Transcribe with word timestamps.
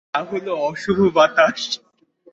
আর 0.13 0.23
তা 0.23 0.29
হল 0.31 0.47
অশুভ 0.69 0.99
বাতাস। 1.15 1.61